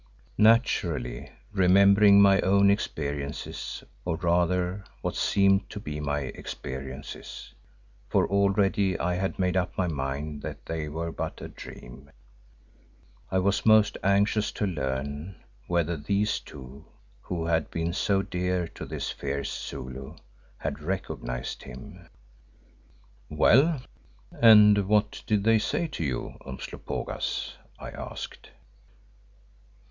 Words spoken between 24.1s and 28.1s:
and what did they say to you, Umslopogaas?" I